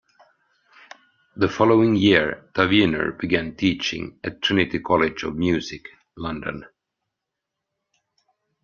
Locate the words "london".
6.17-6.65